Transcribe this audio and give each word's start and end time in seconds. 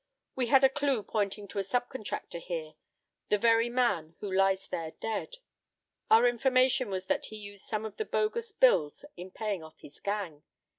We 0.35 0.47
had 0.47 0.63
a 0.63 0.69
clew 0.69 1.03
pointing 1.03 1.47
to 1.49 1.59
a 1.59 1.63
sub 1.63 1.87
contractor 1.89 2.39
here 2.39 2.73
the 3.29 3.37
very 3.37 3.69
man 3.69 4.15
who 4.19 4.31
lies 4.33 4.67
there 4.69 4.89
dead. 4.99 5.35
Our 6.09 6.27
information 6.27 6.89
was 6.89 7.05
that 7.05 7.25
he 7.25 7.35
used 7.35 7.65
some 7.67 7.85
of 7.85 7.97
the 7.97 8.05
bogus 8.05 8.51
bills 8.51 9.05
in 9.15 9.29
paying 9.29 9.61
off 9.63 9.77
his 9.77 9.99
gang. 9.99 10.41